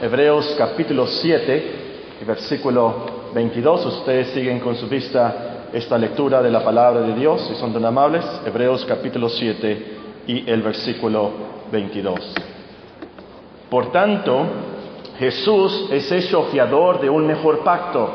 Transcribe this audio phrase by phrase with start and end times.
[0.00, 2.94] Hebreos capítulo 7, versículo
[3.34, 3.84] 22.
[3.86, 7.84] Ustedes siguen con su vista esta lectura de la palabra de Dios, si son tan
[7.84, 8.24] amables.
[8.46, 9.98] Hebreos capítulo 7
[10.28, 11.32] y el versículo
[11.72, 12.32] 22.
[13.68, 14.46] Por tanto,
[15.18, 18.08] Jesús es hecho fiador de un mejor pacto.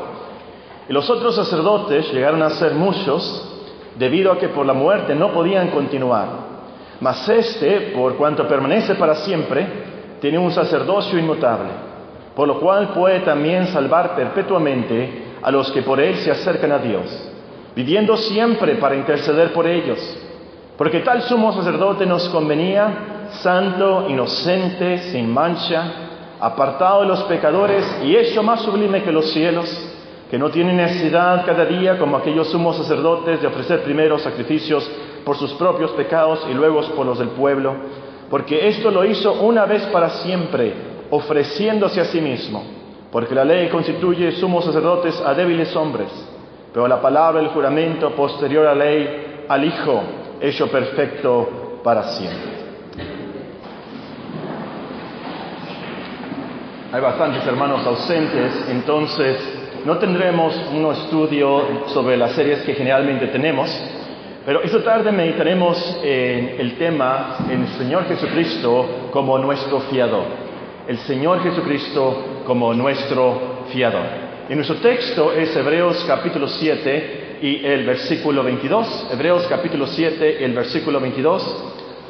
[0.87, 3.59] Y los otros sacerdotes llegaron a ser muchos
[3.99, 6.29] debido a que por la muerte no podían continuar.
[7.01, 9.91] Mas este, por cuanto permanece para siempre,
[10.23, 11.67] tiene un sacerdocio inmutable,
[12.33, 16.77] por lo cual puede también salvar perpetuamente a los que por él se acercan a
[16.77, 17.03] Dios,
[17.75, 19.99] viviendo siempre para interceder por ellos.
[20.77, 25.91] Porque tal sumo sacerdote nos convenía, santo, inocente, sin mancha,
[26.39, 29.69] apartado de los pecadores y hecho más sublime que los cielos,
[30.31, 34.89] que no tiene necesidad cada día, como aquellos sumos sacerdotes, de ofrecer primero sacrificios
[35.25, 37.75] por sus propios pecados y luego por los del pueblo,
[38.33, 40.73] porque esto lo hizo una vez para siempre,
[41.11, 42.63] ofreciéndose a sí mismo,
[43.11, 46.07] porque la ley constituye sumos sacerdotes a débiles hombres,
[46.73, 50.01] pero la palabra del juramento posterior a la ley al Hijo,
[50.41, 52.53] hecho perfecto para siempre.
[56.91, 59.37] Hay bastantes hermanos ausentes, entonces
[59.85, 63.69] no tendremos un estudio sobre las series que generalmente tenemos,
[64.45, 70.25] pero esta tarde meditaremos en el tema en el Señor Jesucristo como nuestro fiador.
[70.85, 74.05] El Señor Jesucristo como nuestro fiador.
[74.49, 79.11] Y nuestro texto es Hebreos capítulo 7 y el versículo 22.
[79.13, 81.63] Hebreos capítulo 7 el versículo 22.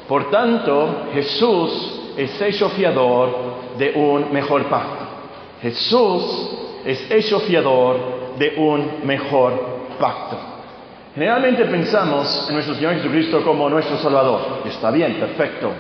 [0.08, 5.06] Por tanto, Jesús es hecho fiador de un mejor pacto.
[5.62, 9.53] Jesús es hecho fiador de un mejor
[10.00, 10.53] pacto.
[11.14, 14.64] Generalmente pensamos en nuestro Señor Jesucristo como nuestro Salvador.
[14.66, 15.72] Está bien, perfecto.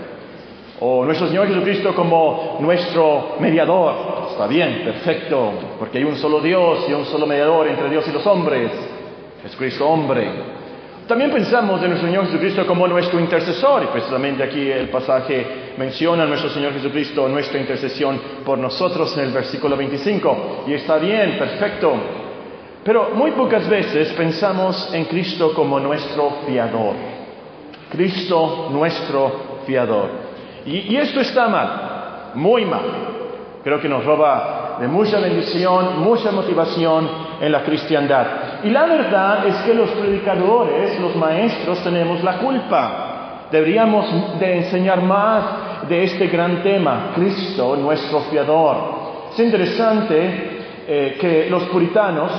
[0.79, 4.27] O nuestro Señor Jesucristo como nuestro mediador.
[4.29, 5.53] Está bien, perfecto.
[5.79, 8.71] Porque hay un solo Dios y un solo mediador entre Dios y los hombres.
[9.41, 10.29] Jesucristo hombre.
[11.07, 13.85] También pensamos en nuestro Señor Jesucristo como nuestro intercesor.
[13.85, 19.23] Y precisamente aquí el pasaje menciona a nuestro Señor Jesucristo, nuestra intercesión por nosotros en
[19.23, 20.65] el versículo 25.
[20.67, 22.22] Y está bien, perfecto.
[22.83, 26.95] Pero muy pocas veces pensamos en Cristo como nuestro fiador.
[27.89, 30.09] Cristo nuestro fiador.
[30.65, 32.81] Y, esto está mal, muy mal.
[33.63, 38.25] Creo que nos roba de mucha bendición, mucha motivación en la cristiandad.
[38.63, 43.47] Y la verdad es que los predicadores, los maestros, tenemos la culpa.
[43.49, 48.75] Deberíamos de enseñar más de este gran tema, Cristo nuestro fiador.
[49.31, 52.31] Es interesante eh, que los puritanos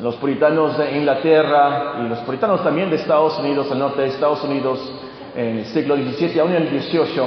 [0.00, 4.42] los puritanos de Inglaterra y los puritanos también de Estados Unidos, al norte de Estados
[4.44, 4.80] Unidos,
[5.36, 7.22] en el siglo XVII, aún en el XVIII,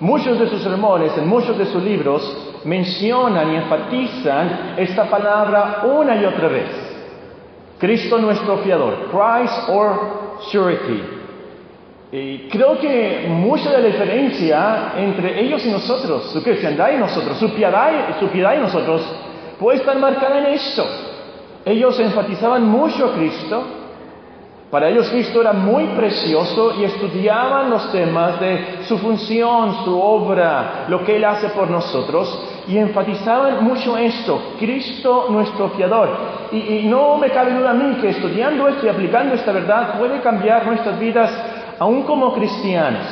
[0.00, 6.16] muchos de sus sermones, en muchos de sus libros, mencionan y enfatizan esta palabra una
[6.16, 6.68] y otra vez.
[7.78, 11.02] Cristo nuestro fiador, Christ or surety.
[12.12, 17.38] Y creo que mucha de la diferencia entre ellos y nosotros, su cristiandad y nosotros,
[17.38, 19.02] su piedad, su piedad y nosotros,
[19.58, 20.84] puede estar marcada en esto.
[21.64, 23.64] Ellos enfatizaban mucho a Cristo.
[24.70, 30.86] Para ellos Cristo era muy precioso y estudiaban los temas de su función, su obra,
[30.88, 36.08] lo que Él hace por nosotros y enfatizaban mucho esto, Cristo nuestro fiador.
[36.52, 40.20] Y, no me cabe duda a mí que estudiando esto y aplicando esta verdad puede
[40.20, 41.30] cambiar nuestras vidas
[41.78, 43.06] aún como cristianos.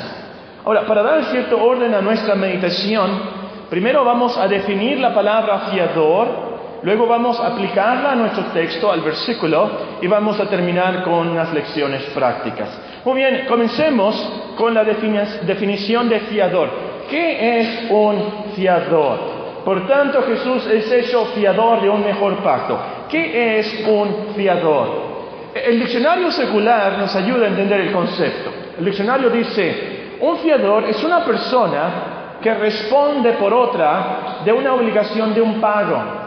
[0.65, 3.21] Ahora, para dar cierto orden a nuestra meditación,
[3.69, 6.50] primero vamos a definir la palabra fiador
[6.83, 9.71] Luego vamos a aplicarla a nuestro texto, al versículo,
[10.01, 12.71] y vamos a terminar con unas lecciones prácticas.
[13.05, 14.17] Muy bien, comencemos
[14.57, 16.71] con la definición de fiador.
[17.11, 19.19] ¿Qué es un fiador?
[19.63, 22.79] Por tanto, Jesús es hecho fiador de un mejor pacto.
[23.11, 25.11] ¿Qué es un fiador?
[25.55, 28.51] El diccionario secular nos ayuda a entender el concepto.
[28.79, 35.35] El diccionario dice, un fiador es una persona que responde por otra de una obligación
[35.35, 36.20] de un pago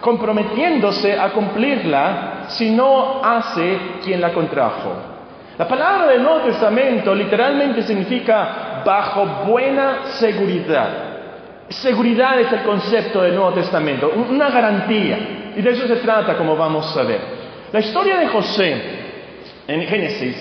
[0.00, 4.92] comprometiéndose a cumplirla si no hace quien la contrajo.
[5.58, 10.88] La palabra del Nuevo Testamento literalmente significa bajo buena seguridad.
[11.68, 15.52] Seguridad es el concepto del Nuevo Testamento, una garantía.
[15.54, 17.20] Y de eso se trata, como vamos a ver.
[17.72, 18.82] La historia de José
[19.68, 20.36] en Génesis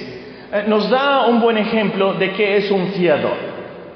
[0.51, 3.49] eh, nos da un buen ejemplo de qué es un fiador.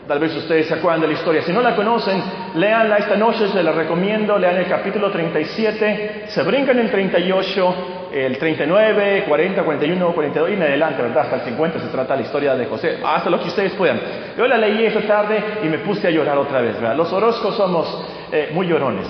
[0.08, 1.42] Tal vez ustedes se acuerdan de la historia.
[1.44, 2.22] Si no la conocen,
[2.56, 4.38] leanla esta noche, se la recomiendo.
[4.38, 7.76] Lean el capítulo 37, se brincan el 38,
[8.14, 11.24] el 39, 40, 41, 42 y en adelante, ¿verdad?
[11.24, 14.00] Hasta el 50 se trata la historia de José, hasta lo que ustedes puedan.
[14.38, 16.98] Yo la leí esta tarde y me puse a llorar otra vez, ¿verdad?
[16.98, 19.08] Los Orozcos somos eh, muy llorones,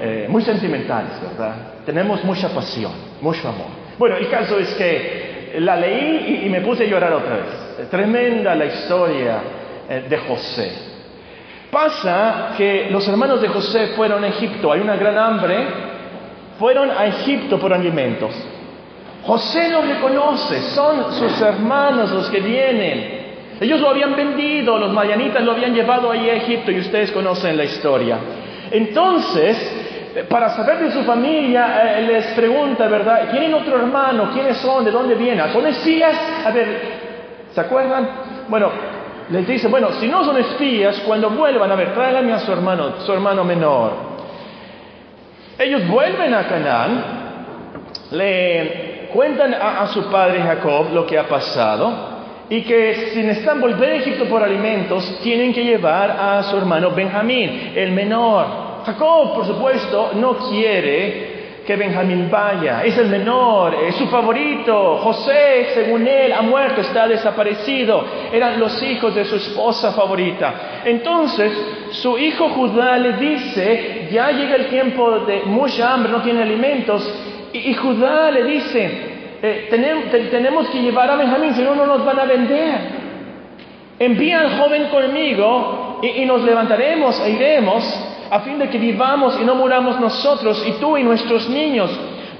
[0.00, 1.54] eh, muy sentimentales, ¿verdad?
[1.84, 3.66] Tenemos mucha pasión, mucho amor.
[3.98, 7.88] Bueno, el caso es que la leí y, me puse a llorar otra vez.
[7.90, 9.40] Tremenda la historia
[9.88, 10.72] de José.
[11.70, 15.56] Pasa que los hermanos de José fueron a Egipto, hay una gran hambre,
[16.58, 18.30] fueron a Egipto por alimentos.
[19.24, 23.26] José los reconoce, son sus hermanos los que vienen.
[23.60, 27.56] Ellos lo habían vendido, los mayanitas lo habían llevado ahí a Egipto y ustedes conocen
[27.56, 28.18] la historia.
[28.70, 29.56] Entonces,
[30.14, 33.30] eh, para saber de su familia, eh, les pregunta, ¿verdad?
[33.30, 34.30] ¿Tienen otro hermano?
[34.32, 34.84] ¿Quiénes son?
[34.84, 35.52] ¿De dónde vienen?
[35.52, 36.14] ¿Son espías?
[36.44, 36.80] A ver,
[37.52, 38.08] ¿se acuerdan?
[38.48, 38.70] Bueno,
[39.30, 43.00] les dice, bueno, si no son espías, cuando vuelvan, a ver, tráiganme a su hermano,
[43.00, 43.92] su hermano menor.
[45.58, 47.04] Ellos vuelven a Canaán,
[48.12, 52.16] le cuentan a, su padre Jacob lo que ha pasado
[52.48, 56.92] y que si necesitan volver a Egipto por alimentos, tienen que llevar a su hermano
[56.92, 58.66] Benjamín, el menor.
[58.84, 61.35] Jacob, por supuesto, no quiere
[61.66, 62.84] que Benjamín vaya.
[62.84, 64.98] Es el menor, es su favorito.
[64.98, 68.04] José, según él, ha muerto, está desaparecido.
[68.32, 70.82] Eran los hijos de su esposa favorita.
[70.84, 71.52] Entonces,
[71.90, 77.02] su hijo Judá le dice, ya llega el tiempo de mucha hambre, no tiene alimentos.
[77.52, 78.90] Y, Judá le dice,
[79.42, 79.66] eh,
[80.30, 83.06] tenemos, que llevar a Benjamín, si no, no nos van a vender.
[83.98, 89.38] Envía al joven conmigo y, y nos levantaremos e iremos a fin de que vivamos
[89.40, 91.90] y no muramos nosotros y tú y nuestros niños.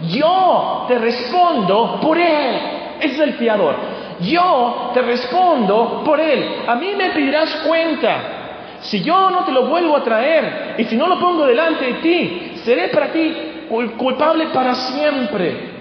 [0.08, 2.60] Yo te respondo por Él.
[3.00, 3.74] Es el fiador.
[4.20, 6.62] Yo te respondo por Él.
[6.66, 8.32] A mí me pedirás cuenta.
[8.80, 11.94] Si yo no te lo vuelvo a traer y si no lo pongo delante de
[11.94, 15.76] ti, seré para ti culpable para siempre.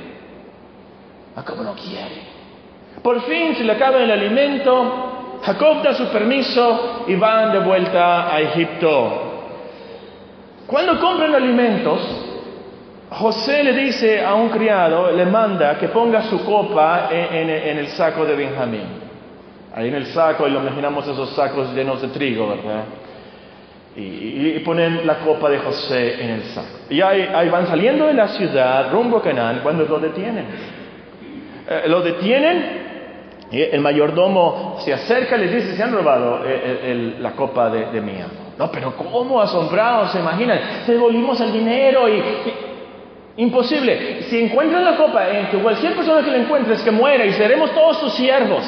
[1.35, 2.35] Jacob no quiere.
[3.03, 5.39] Por fin se le acaba el alimento.
[5.43, 9.34] Jacob da su permiso y van de vuelta a Egipto.
[10.67, 12.01] Cuando compran alimentos,
[13.09, 18.25] José le dice a un criado, le manda que ponga su copa en, el saco
[18.25, 19.05] de Benjamín.
[19.75, 22.83] Ahí en el saco, y lo imaginamos esos sacos llenos de trigo, ¿verdad?
[23.95, 26.79] Y, ponen la copa de José en el saco.
[26.89, 30.45] Y ahí, van saliendo de la ciudad, rumbo a Canaán, cuando lo detienen.
[31.69, 32.85] Eh, lo detienen,
[33.51, 37.85] y el mayordomo se acerca y les dice, se han robado eh, la copa de,
[37.91, 38.44] de mi amo.
[38.57, 40.59] No, pero ¿cómo asombrados se imaginan?
[40.87, 42.23] Devolvimos el dinero y,
[43.37, 44.23] Imposible.
[44.23, 47.33] Si encuentran la copa, en que cualquier persona que la encuentre es que muera y
[47.33, 48.63] seremos todos sus siervos.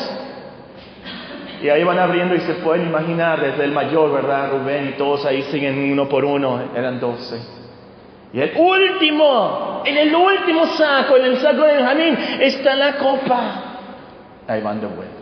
[1.61, 4.51] Y ahí van abriendo y se pueden imaginar desde el mayor, ¿verdad?
[4.51, 7.39] Rubén y todos ahí siguen uno por uno, eran doce.
[8.33, 13.63] Y el último, en el último saco, en el saco de Benjamín, está la copa.
[14.47, 15.16] Ahí van de vuelta.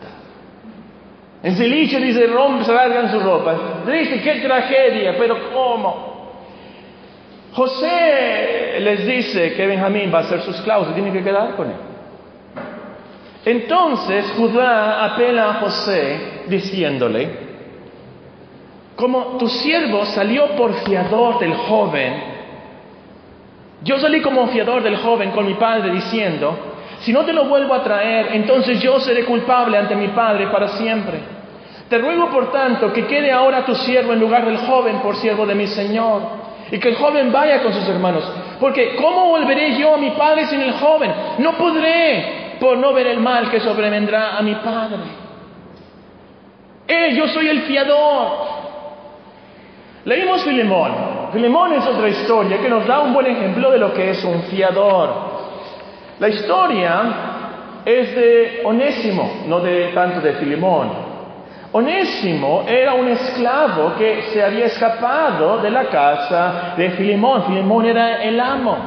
[1.45, 2.27] En Silicio dice,
[2.65, 3.55] se rasgan sus ropas.
[3.85, 6.31] Dice, qué tragedia, pero ¿cómo?
[7.53, 11.67] José les dice que Benjamín va a ser su esclavo, se tiene que quedar con
[11.67, 11.75] él.
[13.45, 17.29] Entonces Judá apela a José diciéndole,
[18.95, 22.23] como tu siervo salió por fiador del joven,
[23.83, 26.57] yo salí como fiador del joven con mi padre diciendo,
[27.01, 30.69] si no te lo vuelvo a traer, entonces yo seré culpable ante mi padre para
[30.69, 31.34] siempre.
[31.89, 35.45] Te ruego, por tanto, que quede ahora tu siervo en lugar del joven por siervo
[35.45, 36.21] de mi Señor,
[36.71, 38.23] y que el joven vaya con sus hermanos.
[38.59, 41.11] Porque ¿cómo volveré yo a mi padre sin el joven?
[41.37, 44.97] No podré por no ver el mal que sobrevendrá a mi padre.
[46.87, 48.55] Eh, yo soy el fiador.
[50.05, 50.91] Leímos Filemón.
[51.33, 54.43] Filemón es otra historia que nos da un buen ejemplo de lo que es un
[54.43, 55.35] fiador.
[56.19, 57.01] La historia
[57.83, 61.04] es de Onésimo, no de tanto de Filemón.
[61.77, 67.43] Onésimo era un esclavo que se había escapado de la casa de Filemón.
[67.47, 68.77] Filemón era el amo.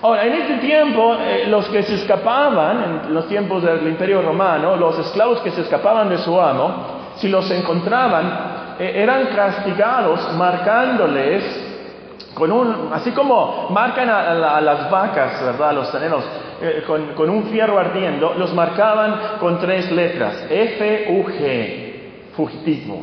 [0.00, 4.76] Ahora, en este tiempo, eh, los que se escapaban, en los tiempos del Imperio Romano,
[4.76, 11.42] los esclavos que se escapaban de su amo, si los encontraban, eh, eran castigados marcándoles
[12.32, 15.74] con un, así como marcan a, las vacas, ¿verdad?
[15.74, 16.24] Los teneros,
[16.62, 21.89] eh, con, con un fierro ardiendo, los marcaban con tres letras, F-U-G
[22.40, 23.02] fugitivo.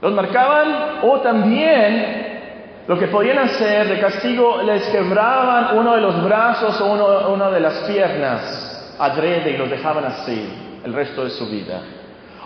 [0.00, 2.26] Los marcaban o también
[2.86, 7.50] lo que podían hacer de castigo, les quebraban uno de los brazos o uno, una
[7.50, 11.80] de las piernas adrede y los dejaban así el resto de su vida.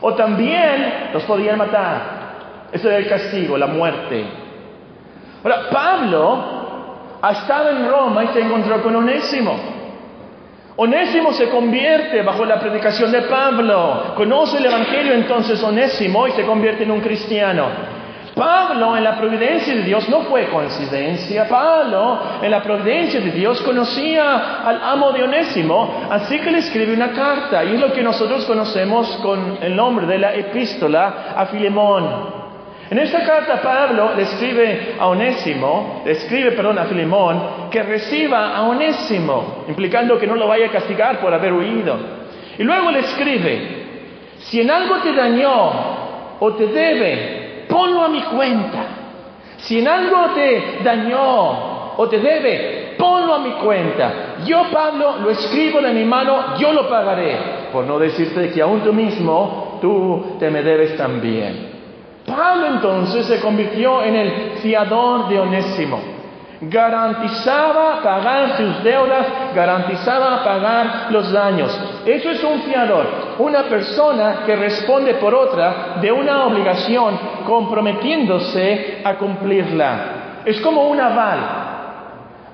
[0.01, 2.69] O también los podían matar.
[2.73, 4.25] Ese era el castigo, la muerte.
[5.45, 6.45] Ahora, Pablo
[7.21, 9.80] ha estado en Roma y se encontró con Onésimo.
[10.83, 14.15] Onésimo se convierte bajo la predicación de Pablo.
[14.17, 17.67] Conoce el Evangelio entonces Onésimo y se convierte en un cristiano.
[18.35, 21.47] Pablo en la providencia de Dios no fue coincidencia.
[21.47, 26.95] Pablo en la providencia de Dios conocía al amo de Onésimo, así que le escribe
[26.95, 31.45] una carta y es lo que nosotros conocemos con el nombre de la epístola a
[31.45, 32.40] Filemón.
[32.91, 38.57] En esta carta Pablo le escribe a Onésimo, le escribe, perdón, a Filemón, que reciba
[38.57, 41.97] a Onésimo, implicando que no lo vaya a castigar por haber huido.
[42.59, 43.81] Y luego le escribe,
[44.39, 45.71] si en algo te dañó
[46.41, 48.85] o te debe, ponlo a mi cuenta.
[49.59, 54.13] Si en algo te dañó o te debe, ponlo a mi cuenta.
[54.45, 57.37] Yo, Pablo, lo escribo de mi mano, yo lo pagaré.
[57.73, 61.70] Por no decirte que aún tú mismo, tú te me debes también.
[62.27, 64.31] Pablo entonces se convirtió en el
[64.63, 66.01] fiador de Onésimo.
[66.63, 71.75] Garantizaba pagar sus deudas, garantizaba pagar los daños.
[72.05, 73.07] Eso es un fiador,
[73.39, 80.43] una persona que responde por otra de una obligación comprometiéndose a cumplirla.
[80.45, 81.39] Es como un aval.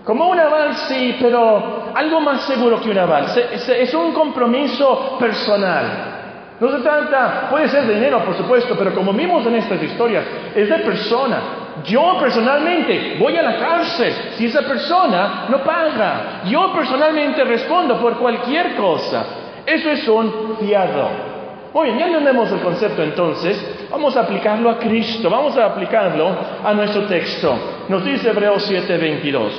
[0.05, 3.27] Como un aval, sí, pero algo más seguro que un aval.
[3.53, 6.16] Es un compromiso personal.
[6.59, 10.25] No se trata, puede ser de dinero, por supuesto, pero como vimos en estas historias,
[10.55, 11.39] es de persona.
[11.85, 16.43] Yo personalmente voy a la cárcel si esa persona no paga.
[16.47, 19.27] Yo personalmente respondo por cualquier cosa.
[19.67, 21.37] Eso es un fiador.
[21.75, 23.89] Muy bien, ya entendemos el concepto entonces.
[23.91, 26.35] Vamos a aplicarlo a Cristo, vamos a aplicarlo
[26.65, 27.55] a nuestro texto.
[27.91, 29.53] Nos dice Hebreos 7:22.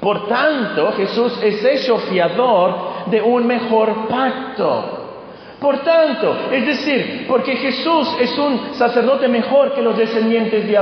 [0.00, 5.03] Por tanto, Jesús es hecho fiador de un mejor pacto
[5.64, 10.76] por tanto, es decir, porque Jesús es un sacerdote mejor que los descendientes de,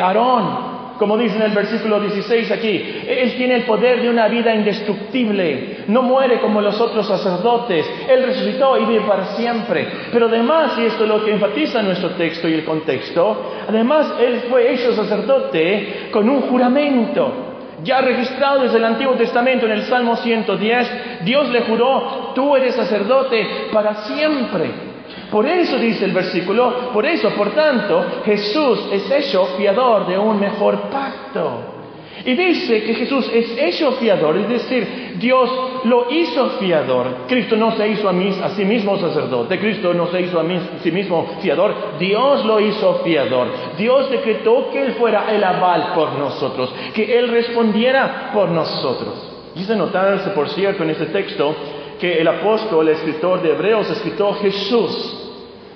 [0.00, 4.54] Aarón, como dice en el versículo 16 aquí, Él tiene el poder de una vida
[4.54, 9.88] indestructible, no muere como los otros sacerdotes, Él resucitó y vive para siempre.
[10.12, 14.44] Pero además, y esto es lo que enfatiza nuestro texto y el contexto, además Él
[14.48, 17.47] fue hecho sacerdote con un juramento
[17.82, 22.74] ya registrado desde el Antiguo Testamento en el Salmo 110, Dios le juró, tú eres
[22.74, 24.88] sacerdote para siempre.
[25.30, 30.40] Por eso dice el versículo, por eso, por tanto, Jesús es hecho fiador de un
[30.40, 31.77] mejor pacto.
[32.24, 35.50] Y dice que Jesús es hecho fiador, es decir, Dios
[35.84, 37.26] lo hizo fiador.
[37.28, 40.44] Cristo no se hizo a, sí mismo sacerdote, Cristo no se hizo a,
[40.82, 43.48] sí mismo fiador, Dios lo hizo fiador.
[43.76, 49.14] Dios decretó que Él fuera el aval por nosotros, que Él respondiera por nosotros.
[49.54, 51.54] Dice notarse, por cierto, en este texto,
[52.00, 55.24] que el apóstol, el escritor de Hebreos, escritor Jesús.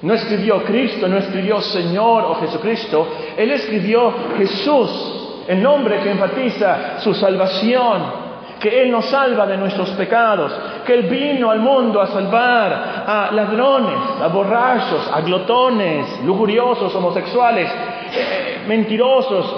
[0.02, 3.06] No escribió Cristo, no escribió Señor o Jesucristo,
[3.36, 8.22] Él escribió Jesús el nombre que enfatiza su salvación,
[8.60, 10.52] que Él nos salva de nuestros pecados,
[10.86, 17.68] que Él vino al mundo a salvar a ladrones, a borrachos, a glotones, lujuriosos, homosexuales,
[18.14, 19.56] eh, mentirosos,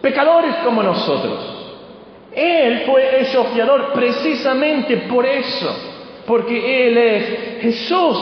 [0.00, 1.54] pecadores como nosotros.
[2.32, 5.74] Él fue hecho fiador precisamente por eso,
[6.26, 8.18] porque Él es Jesús.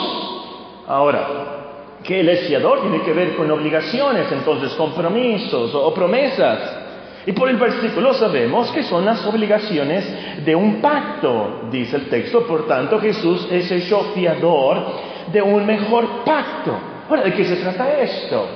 [0.87, 1.62] Ahora,
[2.02, 6.78] que el fiador tiene que ver con obligaciones, entonces compromisos o, promesas.
[7.25, 12.44] Y por el versículo sabemos que son las obligaciones de un pacto, dice el texto.
[12.47, 14.85] Por tanto, Jesús es hecho fiador
[15.32, 16.75] de un mejor pacto.
[17.09, 18.47] Ahora, ¿de qué se trata esto?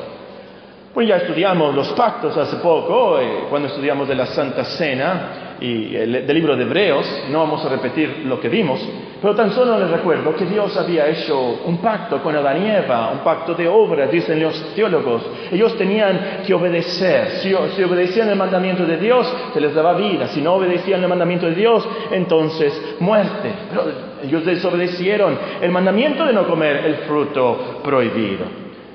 [0.92, 5.88] Pues ya estudiamos los pactos hace poco, eh, cuando estudiamos de la Santa Cena, y
[5.90, 8.80] del libro de Hebreos, no vamos a repetir lo que vimos,
[9.20, 13.10] pero tan solo les recuerdo que Dios había hecho un pacto con Adán y Eva,
[13.12, 15.22] un pacto de obra, dicen los teólogos.
[15.50, 17.30] Ellos tenían que obedecer.
[17.38, 20.28] Si, si obedecían el mandamiento de Dios, se les daba vida.
[20.28, 23.52] Si no obedecían el mandamiento de Dios, entonces muerte.
[23.70, 23.84] Pero
[24.22, 28.44] ellos desobedecieron el mandamiento de no comer el fruto prohibido.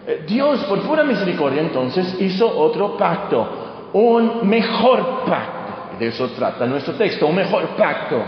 [0.06, 5.61] Eh, Dios, por pura misericordia, entonces hizo otro pacto, un mejor pacto
[6.02, 8.24] de eso trata nuestro texto, un mejor pacto.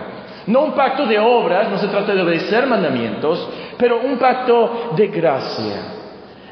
[0.45, 3.49] No un pacto de obras, no se trata de obedecer mandamientos,
[3.79, 5.81] pero un pacto de gracia.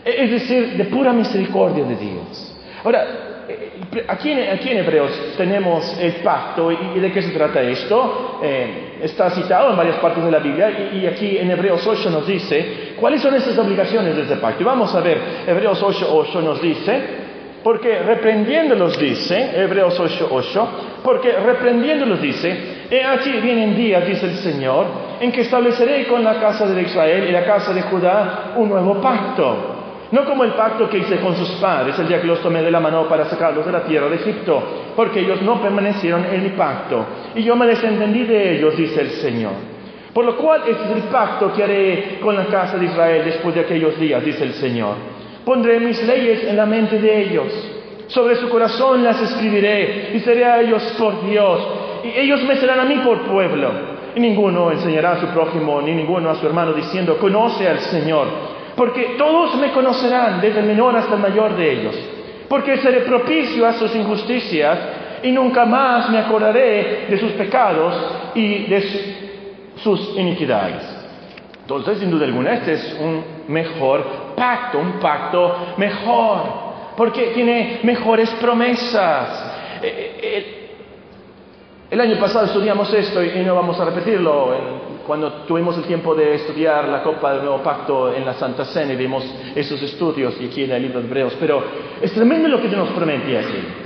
[0.04, 2.56] E-, es decir, de pura misericordia de Dios.
[2.84, 3.06] Ahora,
[3.48, 8.40] eh, aquí en, Hebreos tenemos el pacto y, de qué se trata esto.
[8.42, 12.26] Eh, está citado en varias partes de la Biblia y, aquí en Hebreos 8 nos
[12.26, 14.64] dice cuáles son esas obligaciones de este pacto.
[14.64, 17.21] Y vamos a ver, Hebreos 8, 8 nos dice,
[17.64, 20.70] porque reprendiéndolos dice, Hebreos 8, 8,
[21.04, 24.86] porque reprendiéndolos dice, he aquí vienen días, dice el Señor,
[25.20, 28.96] en que estableceré con la casa de Israel y la casa de Judá un nuevo
[29.00, 29.78] pacto.
[30.12, 32.72] No como el pacto que hice con sus padres el día que los tomé de
[32.72, 34.62] la mano para sacarlos de la tierra de Egipto,
[34.96, 39.12] porque ellos no permanecieron en mi pacto, y yo me desentendí de ellos, dice el
[39.12, 39.54] Señor.
[40.14, 43.56] Por lo cual este es el pacto que haré con la casa de Israel después
[43.56, 45.21] de aquellos días, dice el Señor.
[45.46, 47.48] Pondré mis leyes en la mente de ellos,
[48.08, 51.68] sobre su corazón las escribiré, y seré a ellos por Dios,
[52.04, 53.92] y ellos me serán a mí por pueblo.
[54.16, 58.28] Y ninguno enseñará a su prójimo, ni ninguno a su hermano, diciendo, conoce al Señor,
[58.76, 61.96] porque todos me conocerán, desde el menor hasta el mayor de ellos,
[62.48, 64.80] porque seré propicio a sus injusticias,
[65.24, 67.94] y nunca más me acordaré de sus pecados
[68.36, 68.84] y de
[69.78, 70.84] sus iniquidades.
[71.62, 76.42] Entonces, sin duda alguna, este es un mejor pacto, un pacto mejor,
[76.98, 79.80] porque tiene mejores promesas.
[79.84, 80.58] Eh, eh,
[81.92, 84.82] el año pasado estudiamos esto y no vamos a repetirlo.
[85.06, 88.94] Cuando tuvimos el tiempo de estudiar la Copa del Nuevo Pacto en la Santa Cena
[88.94, 91.38] y vimos esos estudios y aquí en el libro de Hebreos.
[91.40, 91.64] Pero
[92.02, 93.81] es tremendo lo que Dios nos promete aquí.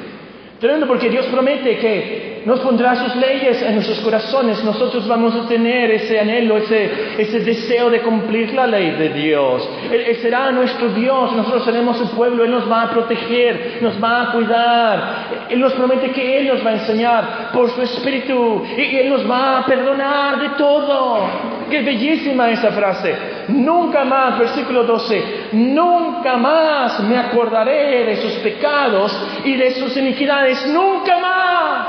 [0.59, 4.63] Tremendo porque Dios promete que nos pondrá sus leyes en nuestros corazones.
[4.63, 9.67] Nosotros vamos a tener ese anhelo, ese, ese deseo de cumplir la ley de Dios.
[9.91, 14.21] Él, será nuestro Dios, nosotros seremos su pueblo, Él nos va a proteger, nos va
[14.21, 15.47] a cuidar.
[15.49, 19.29] Él nos promete que Él nos va a enseñar por su Espíritu y Él nos
[19.29, 21.27] va a perdonar de todo.
[21.69, 23.34] Qué bellísima esa frase.
[23.47, 30.65] Nunca más, versículo 12, nunca más me acordaré de sus pecados y de sus iniquidades,
[30.67, 31.87] nunca más.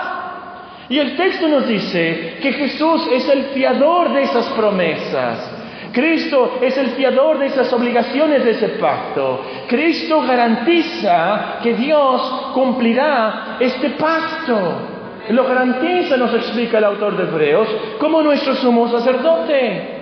[0.89, 5.53] Y el texto nos dice que Jesús es el fiador de esas promesas.
[5.93, 9.41] Cristo es el fiador de esas obligaciones de ese pacto.
[9.67, 14.93] Cristo garantiza que Dios cumplirá este pacto.
[15.31, 19.96] Lo garantiza, nos explica el autor de Hebreos, como nuestro sumo sacerdote.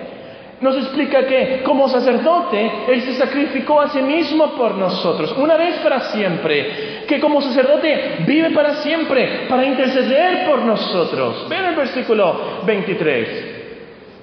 [0.61, 5.75] Nos explica que como sacerdote Él se sacrificó a sí mismo por nosotros, una vez
[5.79, 7.03] para siempre.
[7.07, 11.47] Que como sacerdote vive para siempre, para interceder por nosotros.
[11.49, 13.55] Ven el versículo 23.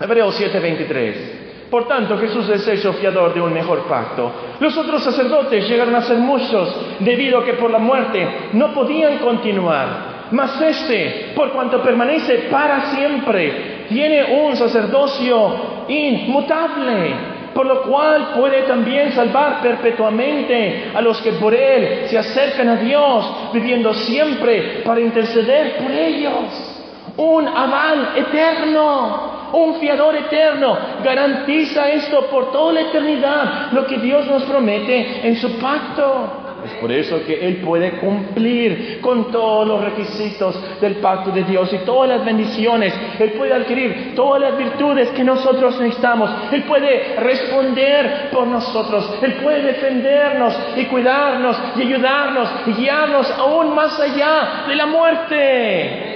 [0.00, 1.42] Hebreos 7, 23.
[1.70, 4.30] Por tanto, Jesús es el fiador de un mejor pacto.
[4.60, 9.18] Los otros sacerdotes llegaron a ser muchos debido a que por la muerte no podían
[9.18, 10.28] continuar.
[10.32, 17.14] Mas este, por cuanto permanece para siempre, tiene un sacerdocio inmutable,
[17.54, 22.76] por lo cual puede también salvar perpetuamente a los que por él se acercan a
[22.76, 26.78] Dios, viviendo siempre para interceder por ellos.
[27.16, 34.26] Un aval eterno, un fiador eterno, garantiza esto por toda la eternidad, lo que Dios
[34.26, 36.41] nos promete en su pacto.
[36.64, 41.72] Es por eso que Él puede cumplir con todos los requisitos del pacto de Dios
[41.72, 42.94] y todas las bendiciones.
[43.18, 46.30] Él puede adquirir todas las virtudes que nosotros necesitamos.
[46.52, 49.18] Él puede responder por nosotros.
[49.22, 56.12] Él puede defendernos y cuidarnos y ayudarnos y guiarnos aún más allá de la muerte.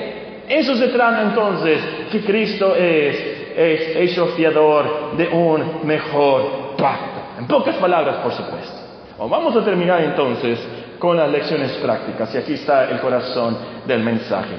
[0.48, 1.80] Eso se trata entonces
[2.12, 3.16] que Cristo es,
[3.56, 7.20] es hecho fiador de un mejor pacto.
[7.40, 8.75] En pocas palabras, por supuesto
[9.18, 10.58] vamos a terminar entonces
[10.98, 14.56] con las lecciones prácticas y aquí está el corazón del mensaje.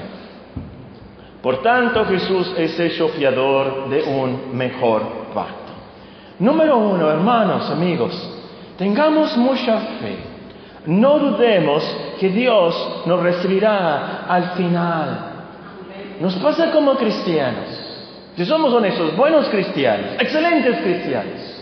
[1.42, 5.72] Por tanto, Jesús es hecho fiador de un mejor pacto.
[6.40, 8.12] Número uno, hermanos, amigos,
[8.76, 10.16] tengamos mucha fe.
[10.86, 11.84] No dudemos
[12.18, 15.18] que Dios nos recibirá al final.
[16.20, 17.84] Nos pasa como cristianos.
[18.36, 21.57] Si somos honestos, buenos cristianos, excelentes cristianos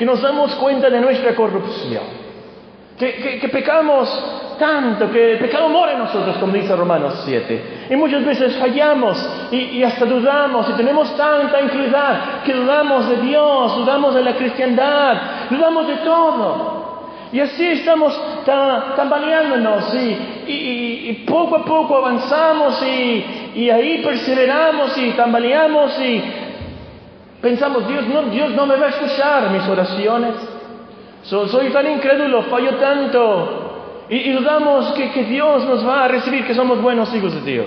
[0.00, 2.02] que nos damos cuenta de nuestra corrupción,
[2.98, 7.86] que, pecamos tanto, que el pecado mora en nosotros, como dice Romanos 7.
[7.90, 9.18] Y muchas veces fallamos
[9.50, 15.16] y, hasta dudamos y tenemos tanta incredulidad que dudamos de Dios, dudamos de la cristiandad,
[15.50, 16.80] dudamos de todo.
[17.30, 18.18] Y así estamos
[18.96, 26.49] tambaleándonos y, y, poco a poco avanzamos y, ahí perseveramos y tambaleamos y
[27.40, 30.34] Pensamos, Dios no, Dios no me va a escuchar mis oraciones.
[31.22, 34.06] soy tan incrédulo, fallo tanto.
[34.10, 37.66] Y, dudamos que, que, Dios nos va a recibir, que somos buenos hijos de Dios.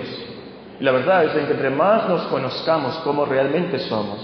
[0.80, 4.20] Y la verdad es que entre más nos conozcamos como realmente somos,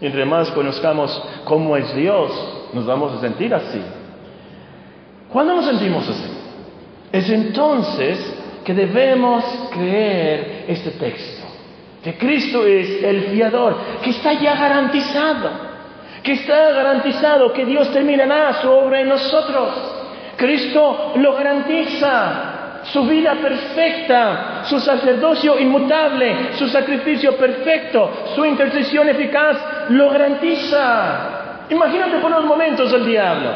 [0.00, 2.30] y entre más conozcamos cómo es Dios,
[2.74, 3.80] nos vamos a sentir así.
[5.32, 6.30] ¿Cuándo nos sentimos así?
[7.10, 11.47] Es entonces que debemos creer este texto
[12.02, 15.50] que Cristo es el fiador, que está ya garantizado,
[16.22, 19.70] que está garantizado que Dios terminará sobre nosotros.
[20.36, 22.54] Cristo lo garantiza.
[22.84, 29.58] su vida perfecta, su sacerdocio inmutable, su sacrificio perfecto, su intercesión eficaz,
[29.90, 31.66] lo garantiza.
[31.68, 33.50] Imagínate por unos momentos el diablo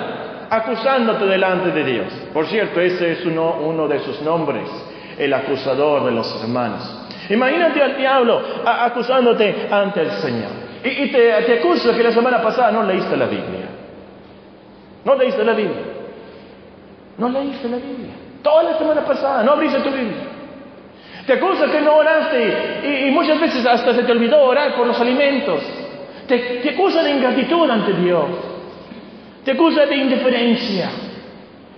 [0.51, 2.13] acusándote delante de Dios.
[2.35, 4.69] Por cierto, ese es uno de sus nombres,
[5.17, 7.02] el acusador de los hermanos.
[7.29, 10.51] Imagínate al diablo acusándote ante el Señor.
[10.85, 13.69] Y, te, acusa que la semana pasada no leíste la Biblia.
[15.05, 15.83] No leíste la Biblia.
[17.19, 18.13] No leíste la Biblia.
[18.43, 20.33] Toda la semana pasada no abriste tu Biblia.
[21.27, 25.01] Te acusa que no oraste y, muchas veces hasta se te olvidó orar por los
[25.01, 25.63] alimentos.
[26.27, 28.27] Te, te acusa de ingratitud ante Dios.
[29.45, 30.91] Te acusa de indiferencia.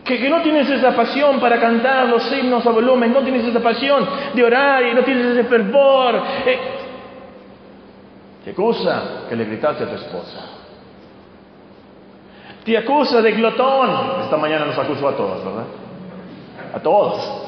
[0.05, 3.61] Que, que, no tienes esa pasión para cantar los himnos a volumen, no tienes esa
[3.61, 6.23] pasión de orar y no tienes ese fervor.
[6.45, 6.59] Eh,
[8.45, 10.55] te acusa que le gritaste a tu esposa.
[12.65, 14.23] Te acusa de glotón.
[14.23, 15.65] Esta mañana nos acusó a todos, ¿verdad?
[16.75, 17.45] A todos.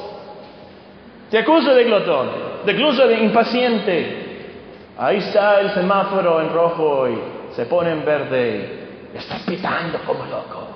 [1.29, 2.29] Te acusa de glotón,
[2.65, 4.27] te acusa de impaciente.
[4.97, 7.19] Ahí está el semáforo en rojo y
[7.53, 9.09] se pone en verde.
[9.13, 10.66] Estás pitando como loco.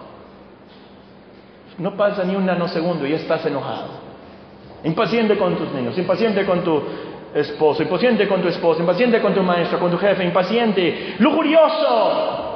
[1.77, 4.01] No pasa ni un nanosegundo y estás enojado.
[4.83, 6.81] Impaciente con tus niños, impaciente con tu
[7.33, 12.47] esposo, impaciente con tu esposa, impaciente con tu maestro, con tu jefe, impaciente, lujurioso.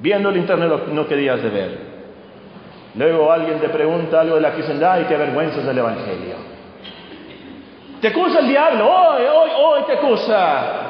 [0.00, 1.92] Viendo el internet no querías de ver.
[2.94, 6.52] Luego alguien te pregunta algo de la cristiandad y te avergüenzas del evangelio.
[8.00, 10.82] Te acusa el diablo, hoy, hoy, hoy te acusa.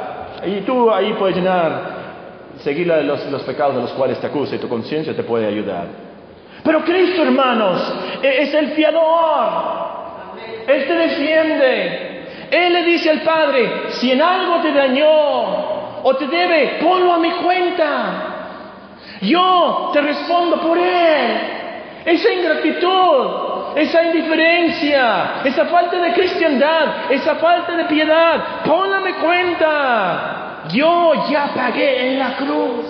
[0.47, 1.92] Y tú ahí puedes llenar,
[2.61, 5.87] seguir los, los pecados de los cuales te acusa y tu conciencia te puede ayudar.
[6.65, 9.73] Pero Cristo, hermanos, e, es el fiador.
[10.67, 12.27] Él te defiende.
[12.51, 17.19] Él le dice al Padre, si en algo te dañó o te debe, ponlo a
[17.19, 18.33] mi cuenta.
[19.23, 21.41] Yo te respondo por Él.
[22.05, 30.42] Esa ingratitud, esa indiferencia, esa falta de cristiandad, esa falta de piedad, póngame cuenta.
[30.71, 32.87] Yo ya pagué en la cruz.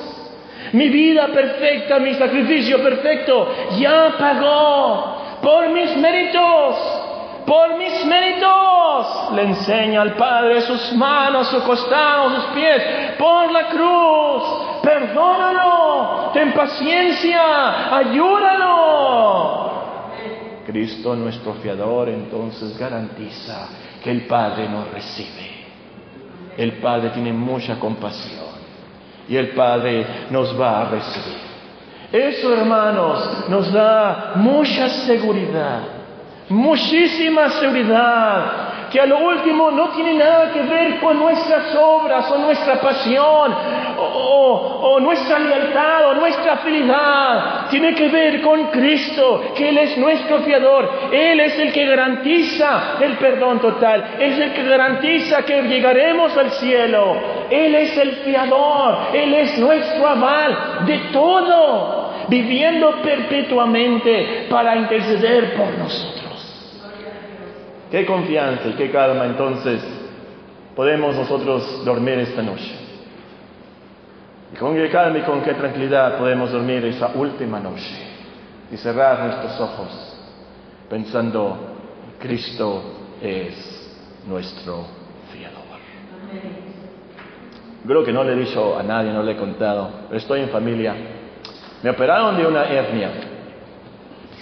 [0.73, 7.03] Mi vida perfecta, mi sacrificio perfecto, ya pagó por mis méritos
[7.47, 9.33] por mis méritos.
[9.35, 12.83] Le enseña al Padre sus manos, su costado, sus pies,
[13.19, 14.43] por la cruz.
[14.83, 19.73] Perdónalo, ten paciencia, ayúdalo.
[20.67, 23.69] Cristo nuestro fiador entonces garantiza
[24.03, 25.52] que el Padre nos recibe.
[26.57, 28.53] El Padre tiene mucha compasión
[29.29, 31.53] y el Padre nos va a recibir.
[32.13, 36.03] Eso, hermanos, nos da mucha seguridad
[36.53, 42.37] muchísima seguridad, que a lo último no tiene nada que ver con nuestras obras o
[42.37, 43.55] nuestra pasión
[43.97, 47.69] o, nuestra lealtad o nuestra felicidad.
[47.71, 50.91] Tiene que ver con Cristo, que Él es nuestro fiador.
[51.11, 54.17] Él es el que garantiza el perdón total.
[54.19, 57.17] es el que garantiza que llegaremos al cielo.
[57.49, 59.15] Él es el fiador.
[59.15, 66.22] Él es nuestro aval de todo, viviendo perpetuamente para interceder por nosotros.
[67.93, 69.83] Qué confianza y qué calma entonces
[70.75, 72.75] podemos nosotros dormir esta noche.
[74.51, 77.95] Y con qué calma y con qué tranquilidad podemos dormir esa última noche
[78.71, 80.17] y cerrar nuestros ojos
[80.89, 81.59] pensando,
[82.19, 82.83] Cristo
[83.21, 83.95] es
[84.27, 84.87] nuestro
[85.31, 85.63] fiador.
[87.87, 90.49] Creo que no le he dicho a nadie, no le he contado, pero estoy en
[90.49, 90.95] familia.
[91.83, 93.11] Me operaron de una hernia.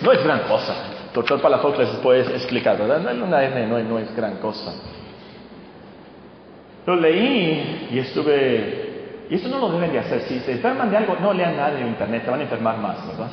[0.03, 3.01] No es gran cosa, doctor Palafox les puede explicar, ¿verdad?
[3.15, 4.73] No, hernia no, no es gran cosa.
[6.87, 9.27] Lo leí y estuve...
[9.29, 10.23] Y esto no lo deben de hacer.
[10.23, 13.07] Si se enferman de algo, no lean nada en internet, se van a enfermar más,
[13.07, 13.31] ¿verdad?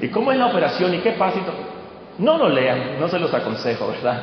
[0.00, 1.38] ¿Y cómo es la operación y qué pasa?
[2.18, 4.22] No lo lean, no se los aconsejo, ¿verdad?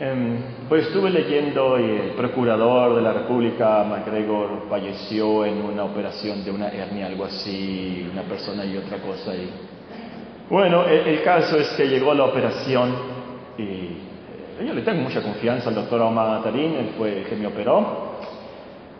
[0.00, 6.44] Em, pues estuve leyendo y el procurador de la República, MacGregor, falleció en una operación
[6.44, 9.34] de una hernia, algo así, una persona y otra cosa.
[9.34, 9.50] Y
[10.50, 12.94] bueno, el, caso es que llegó la operación
[13.56, 17.36] y eh, yo le tengo mucha confianza al doctor Omar Tarín, él fue el que
[17.36, 18.14] me operó.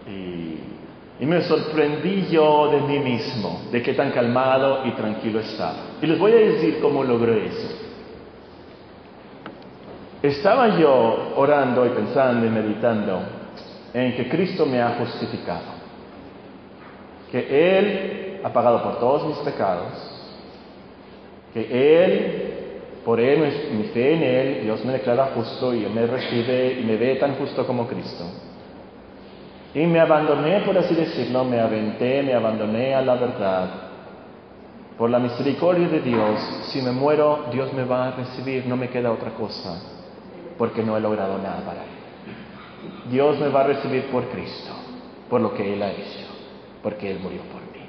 [0.09, 5.97] Y, y, me sorprendí yo de mí mismo, de qué tan calmado y tranquilo estaba.
[6.01, 7.69] Y les voy a decir cómo logré eso.
[10.23, 13.21] Estaba yo orando y pensando y meditando
[13.93, 15.75] en que Cristo me ha justificado,
[17.31, 20.14] que Él ha pagado por todos mis pecados
[21.55, 22.43] que Él,
[23.05, 23.39] por Él,
[23.79, 27.37] mi fe en Él, Dios me declara justo y me recibe y me ve tan
[27.37, 28.25] justo como Cristo.
[29.73, 33.71] Y me abandoné, por así decirlo, me aventé, me abandoné a la verdad.
[34.99, 36.41] Por la misericordia de Dios,
[36.73, 39.81] si me muero, Dios me va a recibir, no me queda otra cosa,
[40.59, 43.11] porque no he logrado nada para Él.
[43.11, 44.71] Dios me va a recibir por Cristo,
[45.29, 46.27] por lo que Él ha hecho,
[46.83, 47.87] porque Él murió por mí.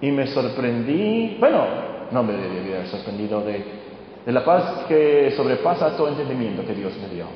[0.00, 3.64] Y me sorprendí, bueno, no me debía haber sorprendido de,
[4.24, 7.26] de la paz que sobrepasa todo entendimiento que Dios me dio.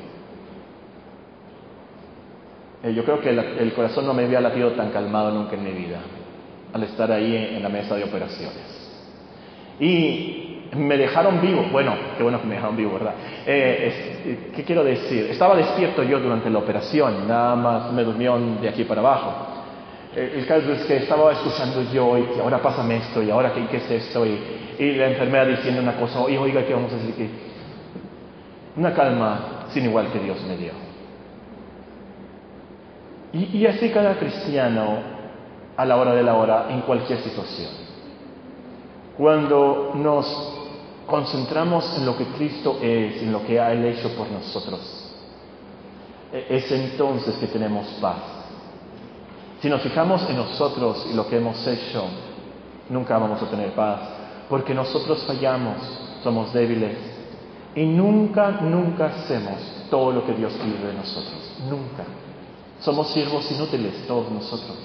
[2.83, 5.73] Eh, yo creo que el corazón no me había latido tan calmado nunca en mi
[5.73, 6.01] vida
[6.73, 8.83] al estar ahí en la mesa de operaciones.
[9.79, 13.15] Y me dejaron vivo, bueno, qué bueno que me dejaron vivo, ¿verdad?
[13.47, 15.27] Eh, ¿Qué quiero decir?
[15.31, 19.62] Estaba despierto yo durante la operación, nada más me durmió de aquí para abajo.
[20.14, 23.77] Eh, el caso es que estaba escuchando yo y ahora pásame esto y ahora qué,
[23.77, 24.38] es esto y,
[24.79, 27.31] y, la enfermera diciendo una cosa, y oiga, ¿qué vamos a decir?
[28.77, 30.72] Una calma sin igual que Dios me dio.
[33.33, 34.98] Y, así cada cristiano
[35.75, 37.70] a la hora de la hora en cualquier situación.
[39.16, 40.27] Cuando nos
[41.07, 45.14] concentramos en lo que Cristo es, en lo que ha hecho por nosotros,
[46.31, 48.41] e, es entonces que tenemos paz.
[49.62, 52.05] Si nos fijamos en nosotros y lo que hemos hecho,
[52.88, 54.01] nunca vamos a tener paz,
[54.48, 55.77] porque nosotros fallamos,
[56.25, 56.98] somos débiles
[57.77, 62.03] y nunca, nunca hacemos todo lo que Dios pide de nosotros, nunca.
[62.81, 64.77] Somos siervos inútiles todos nosotros.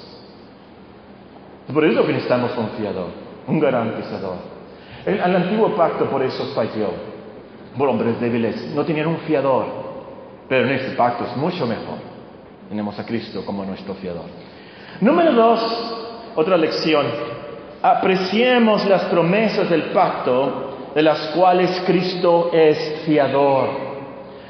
[1.73, 3.07] Por eso que necesitamos un fiador,
[3.47, 4.35] un garantizador.
[5.07, 6.91] El, el antiguo pacto por eso falló.
[7.75, 9.65] Por hombres débiles no tenían un fiador,
[10.47, 11.97] pero en este pacto es mucho mejor.
[12.69, 14.25] Tenemos a Cristo como nuestro fiador.
[14.99, 17.05] Número dos, otra lección.
[17.83, 23.69] Apreciemos las promesas del pacto de las cuales Cristo es fiador.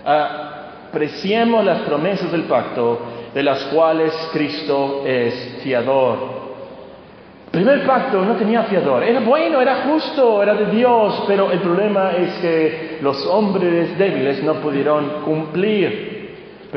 [0.05, 2.97] Apreciemos las promesas del pacto
[3.33, 6.37] de las cuales Cristo es fiador.
[7.51, 12.11] Primer pacto no tenía fiador, era bueno, era justo, era de Dios, pero el problema
[12.11, 16.16] es que los hombres débiles no pudieron cumplir.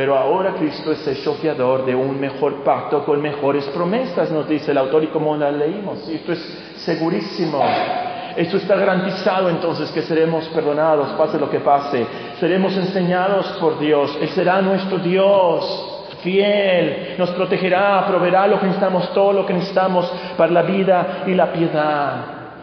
[0.01, 4.71] Pero ahora Cristo es hecho fiador de un mejor pacto con mejores promesas, nos dice
[4.71, 6.09] el autor y como la leímos.
[6.09, 6.39] Y esto es
[6.77, 7.63] segurísimo.
[8.35, 12.07] Esto está garantizado entonces que seremos perdonados, pase lo que pase.
[12.41, 14.17] Seremos enseñados por Dios.
[14.23, 20.11] Él será nuestro Dios fiel, nos protegerá, proveerá lo que necesitamos, todo lo que necesitamos
[20.35, 22.15] para la vida y la piedad.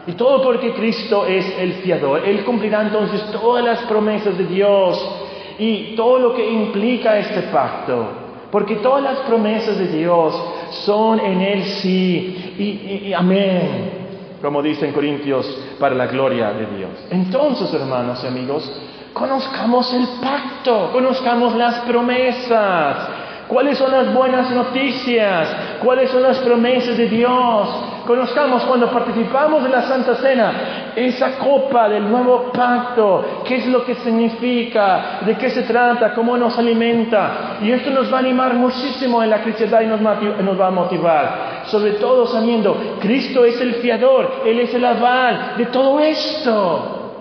[0.08, 2.22] Y todo porque Cristo es el fiador.
[2.24, 5.27] Él cumplirá entonces todas las promesas de Dios
[5.58, 8.06] y todo lo que implica este pacto.
[8.50, 10.34] Porque todas las promesas de Dios
[10.70, 13.98] son en Él sí y, y amén.
[14.40, 15.46] Como dicen Corintios,
[15.78, 16.90] para la gloria de Dios.
[17.10, 18.70] Entonces, hermanos y amigos,
[19.12, 23.08] conozcamos el pacto, conozcamos las promesas.
[23.48, 25.56] ¿Cuáles son las buenas noticias?
[25.82, 27.68] ¿Cuáles son las promesas de Dios?
[28.08, 33.84] Conozcamos cuando participamos de la Santa Cena esa copa del nuevo pacto, qué es lo
[33.84, 37.58] que significa, de qué se trata, cómo nos alimenta.
[37.60, 41.64] Y esto nos va a animar muchísimo en la cristiandad y nos, va a motivar.
[41.66, 47.12] Sobre todo sabiendo, Cristo es el fiador, Él es el aval de todo esto.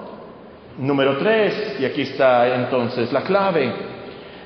[0.78, 3.98] Número tres, y aquí está entonces la clave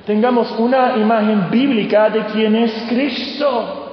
[0.04, 3.91] tengamos una imagen bíblica de quién es Cristo.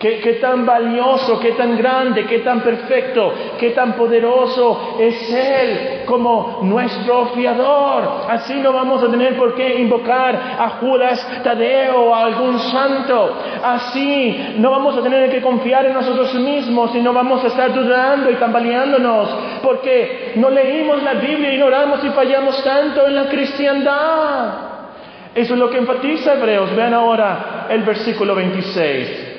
[0.00, 6.60] Qué, tan valioso, qué tan grande, qué tan perfecto, qué tan poderoso es Él como
[6.62, 8.24] nuestro fiador.
[8.30, 13.36] Así no vamos a tener por qué invocar a Judas Tadeo o a algún santo.
[13.62, 17.70] Así no vamos a tener que confiar en nosotros mismos y no vamos a estar
[17.70, 19.28] dudando y tambaleándonos
[19.62, 24.54] porque no leímos la Biblia, ignoramos y fallamos tanto en la cristiandad.
[25.34, 26.74] Eso es lo que enfatiza Hebreos.
[26.74, 29.29] Vean ahora el versículo 26.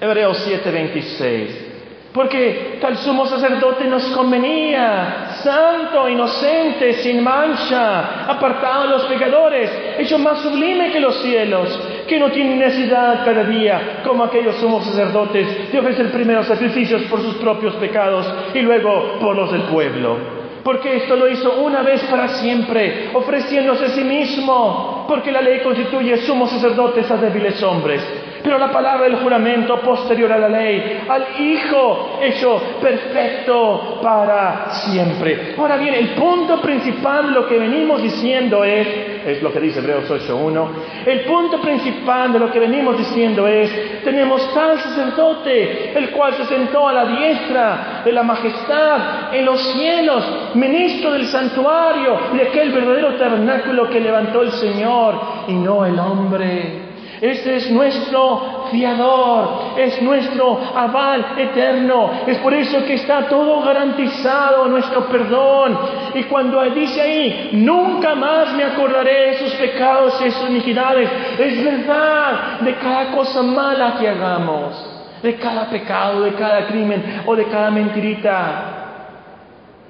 [0.00, 1.66] Hebreos 7, 26.
[2.12, 10.18] Porque tal sumo sacerdote nos convenía, santo, inocente, sin mancha, apartado de los pecadores, hecho
[10.18, 15.70] más sublime que los cielos, que no tiene necesidad cada día, como aquellos sumos sacerdotes,
[15.70, 20.96] de ofrecer primero sacrificios por sus propios pecados y luego por los del pueblo porque
[20.96, 26.18] esto lo hizo una vez para siempre, ofreciéndose a sí mismo, porque la ley constituye
[26.18, 28.06] sumos sacerdotes a débiles hombres.
[28.42, 35.54] Pero la palabra del juramento posterior a la ley, al Hijo hecho perfecto para siempre.
[35.58, 38.86] Ahora bien, el punto principal de lo que venimos diciendo es,
[39.26, 40.68] es lo que dice Hebreos 8.1,
[41.06, 46.46] el punto principal de lo que venimos diciendo es, tenemos tal sacerdote, el cual se
[46.46, 50.24] sentó a la diestra de la majestad en los cielos,
[50.54, 56.89] ministro del santuario, de aquel verdadero tabernáculo que levantó el Señor y no el hombre.
[57.20, 62.10] Este es nuestro fiador, es nuestro aval eterno.
[62.26, 65.78] Es por eso que está todo garantizado, nuestro perdón.
[66.14, 71.64] Y cuando dice ahí, nunca más me acordaré de sus pecados y sus iniquidades, es
[71.64, 74.74] verdad de cada cosa mala que hagamos,
[75.22, 78.76] de cada pecado, de cada crimen o de cada mentirita.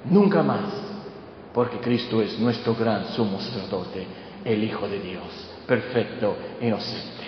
[0.05, 0.91] Nunca más
[1.53, 4.05] porque Cristo es nuestro gran sumo sacerdote,
[4.45, 5.23] el Hijo de Dios,
[5.67, 7.20] perfecto, inocente.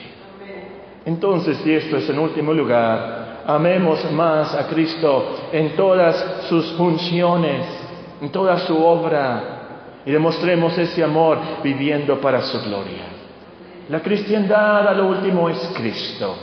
[1.06, 7.66] Entonces, y esto es en último lugar, amemos más a Cristo en todas sus funciones,
[8.22, 13.04] en toda su obra, y demostremos ese amor viviendo para su gloria.
[13.90, 16.36] La cristiandad a lo último es Cristo.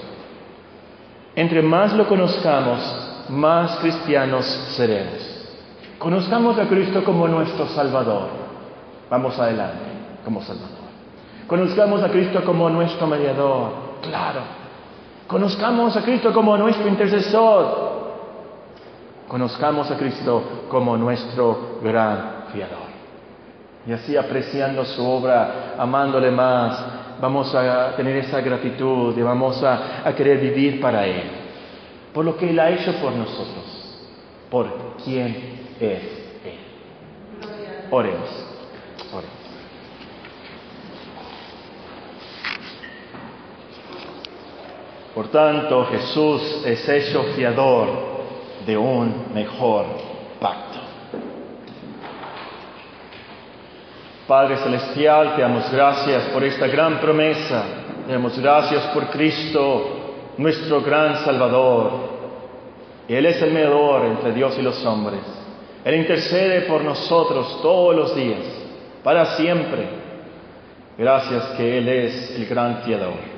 [1.34, 4.44] Entre más lo conozcamos, más cristianos
[4.76, 5.40] seremos.
[5.98, 8.28] Conozcamos a Cristo como nuestro Salvador.
[9.08, 9.84] Vamos adelante,
[10.24, 10.80] como Salvador.
[11.46, 14.40] Conozcamos a Cristo como nuestro mediador, claro.
[15.26, 18.00] Conozcamos a Cristo como nuestro intercesor.
[19.28, 22.90] Conozcamos a Cristo como nuestro gran fiador.
[23.86, 26.84] Y así apreciando su obra, amándole más,
[27.20, 31.30] vamos a tener esa gratitud y vamos a, a querer vivir para Él.
[32.12, 33.98] Por lo que Él ha hecho por nosotros.
[34.50, 35.28] Por quien
[35.78, 36.02] es
[36.44, 36.58] Él.
[37.90, 38.20] Oremos.
[38.28, 38.49] Oremos.
[45.20, 47.88] Por tanto, Jesús es hecho fiador
[48.64, 49.84] de un mejor
[50.40, 50.78] pacto.
[54.26, 57.64] Padre Celestial, te damos gracias por esta gran promesa.
[58.06, 59.88] Te damos gracias por Cristo,
[60.38, 61.92] nuestro gran Salvador.
[63.06, 65.20] Él es el mediador entre Dios y los hombres.
[65.84, 68.40] Él intercede por nosotros todos los días,
[69.04, 69.86] para siempre.
[70.96, 73.29] Gracias que Él es el gran fiador,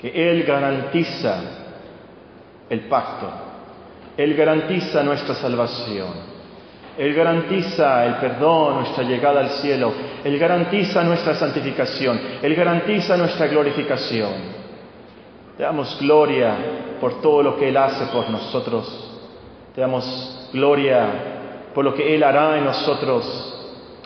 [0.00, 1.40] que Él garantiza
[2.68, 3.30] el pacto,
[4.16, 6.10] Él garantiza nuestra salvación,
[6.98, 9.92] Él garantiza el perdón, nuestra llegada al cielo,
[10.24, 14.56] Él garantiza nuestra santificación, Él garantiza nuestra glorificación.
[15.56, 16.54] Te damos gloria
[17.00, 19.14] por todo lo que Él hace por nosotros.
[19.74, 23.54] Te damos gloria por lo que Él hará en nosotros,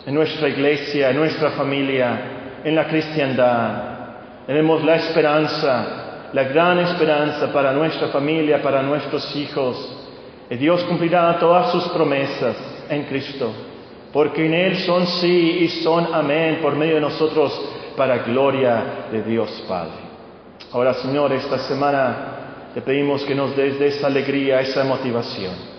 [0.05, 3.90] en nuestra iglesia, en nuestra familia, en la cristiandad.
[4.51, 9.77] Tenemos la esperanza, la gran esperanza para nuestra familia, para nuestros hijos.
[10.49, 12.57] Y Dios cumplirá todas sus promesas
[12.89, 13.49] en Cristo,
[14.11, 17.61] porque en Él son sí y son amén por medio de nosotros
[17.95, 20.01] para gloria de Dios Padre.
[20.73, 25.70] Ahora, Señor, esta semana te pedimos que nos des esa alegría, esa motivación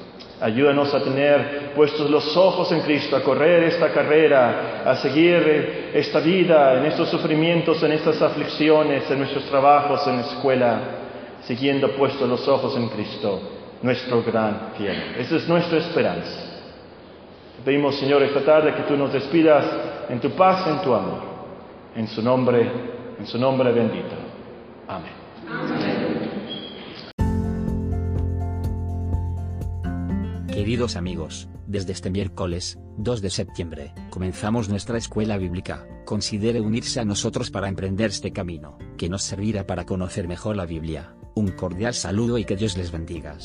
[0.43, 6.19] Ayúdanos a tener puestos los ojos en Cristo, a correr esta carrera, a seguir esta
[6.19, 10.81] vida, en estos sufrimientos, en estas aflicciones, en nuestros trabajos, en la escuela,
[11.45, 13.41] siguiendo puestos los ojos en Cristo,
[13.83, 15.15] nuestro gran fiel.
[15.17, 16.41] Esa es nuestra esperanza.
[17.59, 19.65] Te pedimos, Señor, esta tarde que tú nos despidas
[20.09, 21.33] en tu paz, en tu amor.
[21.95, 22.69] En su nombre,
[23.17, 24.17] en su nombre bendito.
[24.89, 25.82] Amén.
[30.63, 35.89] Queridos amigos, desde este miércoles, 2 de septiembre, comenzamos nuestra escuela bíblica.
[36.05, 40.65] Considere unirse a nosotros para emprender este camino, que nos servirá para conocer mejor la
[40.65, 41.17] Biblia.
[41.35, 43.37] Un cordial saludo y que Dios les bendiga.